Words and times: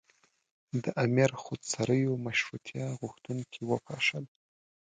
د 0.83 0.85
امیر 1.03 1.31
خودسریو 1.43 2.21
مشروطیه 2.25 2.85
غوښتونکي 2.99 3.61
وپاشل. 3.65 4.23